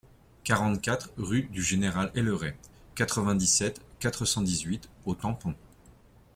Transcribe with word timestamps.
quarante-quatre 0.43 1.11
rue 1.17 1.43
du 1.43 1.61
Géneral 1.61 2.11
Ailleret, 2.15 2.57
quatre-vingt-dix-sept, 2.95 3.79
quatre 3.99 4.25
cent 4.25 4.41
dix-huit 4.41 4.89
au 5.05 5.13
Tampon 5.13 5.53